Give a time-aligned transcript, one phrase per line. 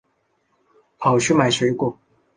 [0.97, 1.95] 跑去买水果